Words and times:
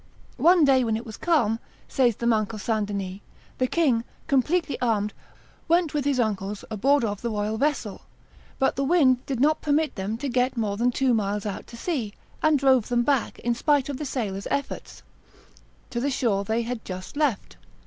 "One 0.37 0.65
day 0.65 0.83
when 0.83 0.97
it 0.97 1.05
was 1.05 1.15
calm," 1.15 1.59
says 1.87 2.15
the 2.15 2.25
monk 2.25 2.53
of 2.53 2.61
St. 2.63 2.87
Denis, 2.87 3.19
"the 3.59 3.67
king, 3.67 4.03
completely 4.25 4.81
armed, 4.81 5.13
went 5.67 5.93
with 5.93 6.05
his 6.05 6.19
uncles 6.19 6.65
aboard 6.71 7.03
of 7.05 7.21
the 7.21 7.29
royal 7.29 7.59
vessel; 7.59 8.01
but 8.57 8.75
the 8.77 8.83
wind 8.83 9.23
did 9.27 9.39
not 9.39 9.61
permit 9.61 9.93
them 9.93 10.17
to 10.17 10.27
get 10.27 10.57
more 10.57 10.75
than 10.75 10.89
two 10.89 11.13
miles 11.13 11.45
out 11.45 11.67
to 11.67 11.77
sea, 11.77 12.15
and 12.41 12.57
drove 12.57 12.87
them 12.89 13.03
back, 13.03 13.37
in 13.41 13.53
spite 13.53 13.89
of 13.89 13.97
the 13.97 14.05
sailors' 14.05 14.47
efforts, 14.49 15.03
to 15.91 15.99
the 15.99 16.09
shore 16.09 16.43
they 16.45 16.63
had 16.63 16.83
just 16.83 17.15
left. 17.15 17.57